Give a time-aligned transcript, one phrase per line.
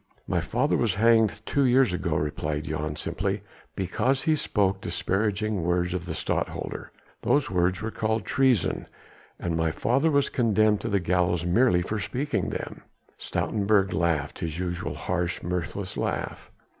[0.27, 3.43] "My father was hanged two years ago," replied Jan simply,
[3.75, 6.91] "because he spoke disparaging words of the Stadtholder.
[7.21, 8.87] Those words were called treason,
[9.39, 12.81] and my father was condemned to the gallows merely for speaking them."
[13.19, 16.49] Stoutenburg laughed, his usual harsh, mirthless laugh.